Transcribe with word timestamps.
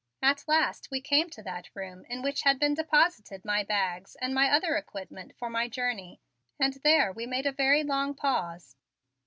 At 0.23 0.45
last 0.47 0.89
we 0.89 0.99
came 0.99 1.29
to 1.29 1.43
that 1.43 1.69
room 1.75 2.05
in 2.09 2.23
which 2.23 2.41
had 2.41 2.57
been 2.57 2.73
deposited 2.73 3.45
my 3.45 3.61
bags 3.63 4.15
and 4.19 4.33
my 4.33 4.49
other 4.49 4.75
equipment 4.75 5.35
for 5.37 5.47
my 5.47 5.67
journey 5.67 6.19
and 6.59 6.73
there 6.83 7.11
we 7.13 7.27
made 7.27 7.45
a 7.45 7.51
very 7.51 7.83
long 7.83 8.15
pause. 8.15 8.75